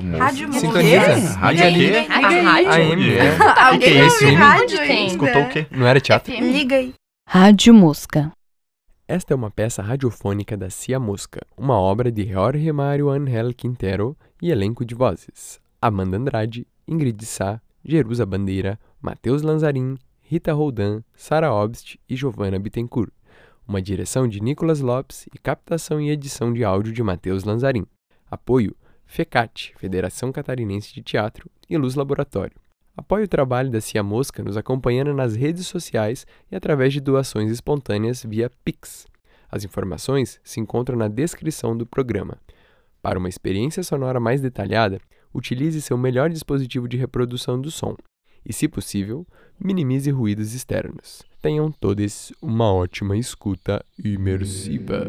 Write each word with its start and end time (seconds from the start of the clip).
Rádio 0.00 0.48
Música. 0.48 0.66
Rádio. 0.66 0.82
Sintoniza. 0.82 1.38
Rádio 1.38 1.70
Liga 1.70 2.02
rádio. 2.02 2.70
AM, 2.70 3.10
é. 3.10 3.36
Alguém 3.64 3.98
é 3.98 4.04
ouve 4.04 4.34
rádio 4.34 4.64
Onde 4.64 4.76
tem? 4.76 4.98
ainda? 4.98 5.12
Escutou 5.12 5.42
o 5.42 5.48
quê? 5.48 5.66
Não 5.70 5.86
era 5.86 6.00
teatro? 6.00 6.32
Liga 6.34 6.76
aí. 6.76 6.94
Rádio 7.28 7.74
Mosca. 7.74 8.32
Esta 9.06 9.34
é 9.34 9.36
uma 9.36 9.50
peça 9.50 9.82
radiofônica 9.82 10.56
da 10.56 10.70
Cia 10.70 10.98
Mosca, 10.98 11.40
uma 11.58 11.78
obra 11.78 12.10
de 12.10 12.26
Jorge 12.26 12.72
Mário 12.72 13.10
Angel 13.10 13.52
Quintero 13.54 14.16
e 14.40 14.50
elenco 14.50 14.84
de 14.84 14.94
vozes: 14.94 15.60
Amanda 15.80 16.16
Andrade, 16.16 16.66
Ingrid 16.88 17.24
Sá, 17.26 17.60
Jerusa 17.84 18.24
Bandeira, 18.24 18.78
Matheus 19.02 19.42
Lanzarin, 19.42 19.96
Rita 20.22 20.54
Roldan, 20.54 21.02
Sara 21.14 21.52
Obst 21.52 21.96
e 22.08 22.16
Giovanna 22.16 22.58
Bittencourt. 22.58 23.12
Uma 23.68 23.82
direção 23.82 24.26
de 24.26 24.40
Nicolas 24.40 24.80
Lopes 24.80 25.26
e 25.34 25.38
captação 25.38 26.00
e 26.00 26.10
edição 26.10 26.52
de 26.52 26.64
áudio 26.64 26.92
de 26.92 27.02
Matheus 27.02 27.44
Lanzarin. 27.44 27.86
Apoio: 28.30 28.74
FECAT, 29.06 29.74
Federação 29.76 30.32
Catarinense 30.32 30.92
de 30.92 31.02
Teatro 31.02 31.50
e 31.68 31.76
Luz 31.76 31.94
Laboratório. 31.94 32.56
Apoie 32.96 33.24
o 33.24 33.28
trabalho 33.28 33.70
da 33.70 33.80
Cia 33.80 34.02
Mosca 34.02 34.42
nos 34.42 34.56
acompanhando 34.56 35.12
nas 35.12 35.34
redes 35.34 35.66
sociais 35.66 36.26
e 36.50 36.54
através 36.56 36.92
de 36.92 37.00
doações 37.00 37.50
espontâneas 37.50 38.24
via 38.24 38.50
Pix. 38.64 39.06
As 39.50 39.64
informações 39.64 40.40
se 40.44 40.60
encontram 40.60 40.96
na 40.96 41.08
descrição 41.08 41.76
do 41.76 41.86
programa. 41.86 42.38
Para 43.02 43.18
uma 43.18 43.28
experiência 43.28 43.82
sonora 43.82 44.18
mais 44.18 44.40
detalhada, 44.40 45.00
utilize 45.32 45.82
seu 45.82 45.98
melhor 45.98 46.30
dispositivo 46.30 46.88
de 46.88 46.96
reprodução 46.96 47.60
do 47.60 47.70
som 47.70 47.96
e, 48.46 48.52
se 48.52 48.68
possível, 48.68 49.26
minimize 49.58 50.10
ruídos 50.10 50.54
externos. 50.54 51.22
Tenham 51.42 51.70
todos 51.70 52.32
uma 52.40 52.72
ótima 52.72 53.16
escuta 53.16 53.84
imersiva. 54.02 55.06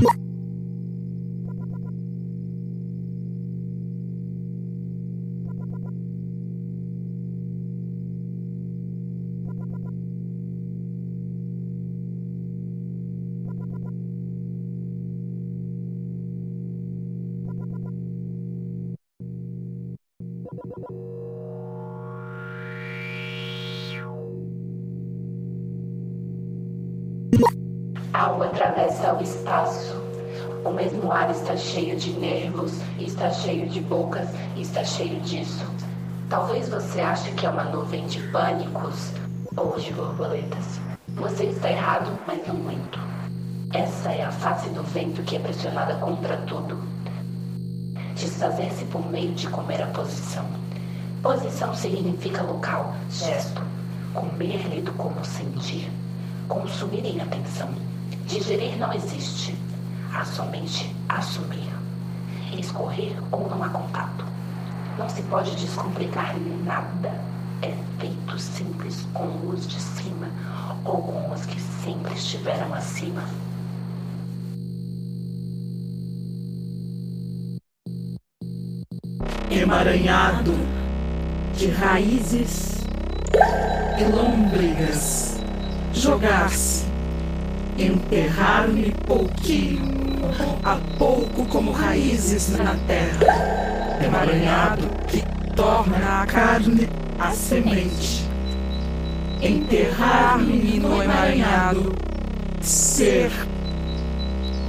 Yeah. 0.00 0.10
Algo 28.18 28.42
atravessa 28.42 29.14
o 29.14 29.22
espaço. 29.22 29.94
O 30.64 30.70
mesmo 30.70 31.12
ar 31.12 31.30
está 31.30 31.56
cheio 31.56 31.96
de 31.96 32.10
nervos, 32.14 32.72
está 32.98 33.30
cheio 33.30 33.68
de 33.68 33.80
bocas, 33.80 34.28
está 34.56 34.82
cheio 34.82 35.20
disso. 35.20 35.64
Talvez 36.28 36.68
você 36.68 37.00
ache 37.00 37.30
que 37.34 37.46
é 37.46 37.48
uma 37.48 37.62
nuvem 37.62 38.04
de 38.08 38.20
pânicos 38.32 39.12
ou 39.56 39.78
de 39.78 39.92
borboletas. 39.92 40.80
Você 41.10 41.44
está 41.44 41.70
errado, 41.70 42.10
mas 42.26 42.44
não 42.44 42.56
muito. 42.56 42.98
Essa 43.72 44.10
é 44.10 44.24
a 44.24 44.32
face 44.32 44.68
do 44.70 44.82
vento 44.82 45.22
que 45.22 45.36
é 45.36 45.38
pressionada 45.38 45.94
contra 46.04 46.38
tudo. 46.38 46.76
Desfazer-se 48.16 48.84
por 48.86 49.08
meio 49.12 49.32
de 49.34 49.46
comer 49.46 49.80
a 49.80 49.86
posição. 49.86 50.44
Posição 51.22 51.72
significa 51.72 52.42
local, 52.42 52.96
gesto. 53.10 53.62
Comer 54.12 54.66
lido 54.68 54.90
como 54.94 55.24
sentir. 55.24 55.88
Consumir 56.48 57.06
em 57.06 57.20
atenção. 57.20 57.68
Digerir 58.28 58.76
não 58.78 58.92
existe. 58.92 59.56
Há 60.12 60.24
somente 60.24 60.94
assumir. 61.08 61.68
Escorrer 62.56 63.16
ou 63.32 63.48
não 63.48 63.62
há 63.62 63.68
contato. 63.68 64.24
Não 64.96 65.08
se 65.08 65.22
pode 65.22 65.56
descomplicar 65.56 66.36
nada. 66.64 67.20
É 67.62 67.74
feito 67.98 68.38
simples 68.38 69.06
com 69.12 69.48
os 69.48 69.66
de 69.66 69.80
cima 69.80 70.28
ou 70.84 71.02
com 71.02 71.32
os 71.32 71.44
que 71.46 71.60
sempre 71.60 72.14
estiveram 72.14 72.72
acima. 72.72 73.24
emaranhado 79.50 80.54
de 81.54 81.68
raízes 81.68 82.78
e 83.98 84.04
lômbrigas, 84.04 85.38
jogar-se, 85.92 86.86
enterrar-me 87.78 88.92
pouquinho 89.06 89.98
a 90.64 90.76
pouco 90.98 91.46
como 91.46 91.70
raízes 91.70 92.50
na 92.50 92.74
terra, 92.86 94.00
emaranhado 94.04 94.88
que 95.06 95.22
torna 95.54 96.22
a 96.22 96.26
carne 96.26 96.88
a 97.18 97.30
semente, 97.30 98.28
enterrar-me 99.40 100.80
no 100.80 101.02
emaranhado, 101.02 101.94
ser 102.60 103.30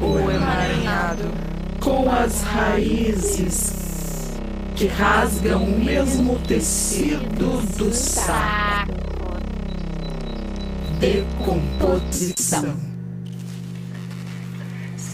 o 0.02 0.30
emaranhado 0.30 1.31
com 1.80 2.09
as 2.12 2.44
raízes 2.44 4.38
que 4.75 4.88
rasgam 4.88 5.64
o 5.64 5.80
mesmo 5.80 6.39
tecido 6.48 7.62
do 7.75 7.94
saco. 7.94 8.94
Decomposição. 11.00 12.88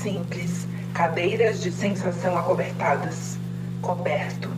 Simples, 0.05 0.67
cadeiras 0.93 1.63
de 1.63 1.71
sensação 1.71 2.37
acobertadas. 2.37 3.39
Coberto. 3.81 4.51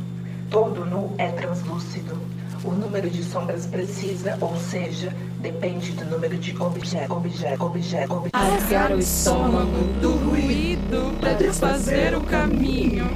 Todo 0.49 0.85
nu 0.85 1.13
é 1.17 1.29
translúcido. 1.29 2.17
O 2.65 2.71
número 2.71 3.09
de 3.09 3.23
sombras 3.23 3.65
precisa, 3.65 4.37
ou 4.41 4.57
seja, 4.57 5.15
depende 5.39 5.93
do 5.93 6.03
número 6.03 6.35
de 6.35 6.53
objeto, 6.61 7.13
objeto, 7.13 7.63
objeto, 7.63 8.13
objeto. 8.13 8.35
Rasgar 8.35 8.91
o 8.91 8.99
estômago 8.99 9.83
do 10.01 10.17
ruído 10.17 11.17
para 11.21 11.31
desfazer 11.31 12.13
o 12.13 12.23
caminho. 12.23 13.09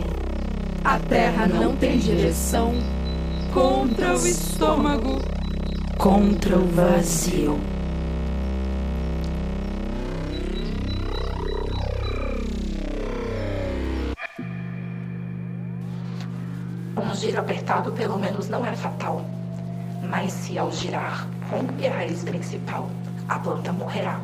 A 0.86 1.00
terra 1.00 1.48
não 1.48 1.76
tem 1.76 1.98
direção 1.98 2.74
contra 3.54 4.14
o 4.14 4.26
estômago, 4.26 5.20
contra 5.98 6.58
o 6.58 6.66
vazio. 6.66 7.60
Giro 17.22 17.40
apertado 17.40 17.92
pelo 17.92 18.18
menos 18.18 18.50
não 18.50 18.66
é 18.66 18.76
fatal. 18.76 19.24
Mas 20.10 20.34
se 20.34 20.58
ao 20.58 20.72
girar 20.72 21.28
rompe 21.52 21.86
a 21.86 21.94
raiz 21.94 22.24
principal, 22.24 22.90
a 23.30 23.38
planta 23.38 23.72
morrerá. 23.72 24.20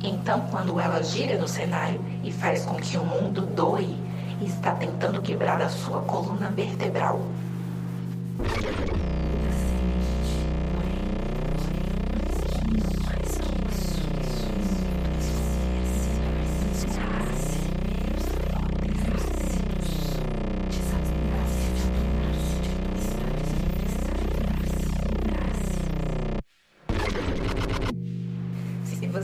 Então, 0.00 0.40
quando 0.48 0.78
ela 0.78 1.02
gira 1.02 1.36
no 1.36 1.48
cenário 1.48 2.00
e 2.22 2.30
faz 2.30 2.64
com 2.64 2.76
que 2.76 2.96
o 2.96 3.04
mundo 3.04 3.42
doe, 3.42 3.96
está 4.40 4.72
tentando 4.72 5.20
quebrar 5.20 5.60
a 5.60 5.68
sua 5.68 6.00
coluna 6.02 6.48
vertebral. 6.50 7.20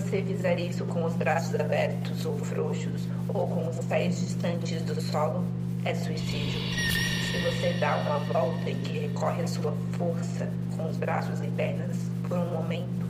Você 0.09 0.23
fizer 0.23 0.59
isso 0.59 0.87
com 0.87 1.05
os 1.05 1.15
braços 1.15 1.55
abertos 1.55 2.25
ou 2.25 2.39
frouxos, 2.39 3.03
ou 3.29 3.47
com 3.47 3.69
os 3.69 3.77
pés 3.85 4.19
distantes 4.21 4.81
do 4.83 4.99
solo, 5.01 5.45
é 5.85 5.95
suicídio. 5.95 6.61
Se 7.27 7.39
você 7.43 7.75
dá 7.79 7.97
uma 7.99 8.19
volta 8.21 8.71
e 8.71 8.75
que 8.77 9.01
recorre 9.01 9.43
à 9.43 9.47
sua 9.47 9.75
força 9.99 10.51
com 10.75 10.89
os 10.89 10.97
braços 10.97 11.41
e 11.43 11.49
pernas, 11.49 11.97
por 12.27 12.39
um 12.39 12.51
momento, 12.53 13.07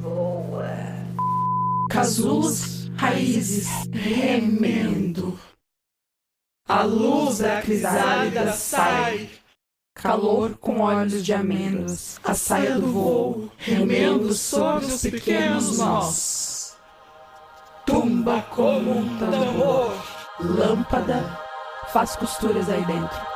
voa. 0.00 0.66
Casulos, 1.88 2.90
raízes, 2.96 3.68
remendo. 3.92 5.38
A 6.68 6.82
luz 6.82 7.38
da 7.38 7.62
crisálida 7.62 8.52
sai. 8.52 9.30
Calor 10.02 10.56
com 10.60 10.80
olhos 10.80 11.24
de 11.24 11.32
amêndoas, 11.32 12.18
a 12.24 12.34
saia 12.34 12.74
do 12.74 12.88
voo, 12.88 13.48
remendo 13.56 14.34
sobre 14.34 14.86
os 14.86 15.00
pequenos 15.00 15.78
nós. 15.78 16.76
Tumba 17.86 18.44
como 18.50 18.98
um 18.98 19.18
tambor, 19.18 19.94
lâmpada, 20.40 21.38
faz 21.92 22.16
costuras 22.16 22.68
aí 22.68 22.84
dentro. 22.84 23.31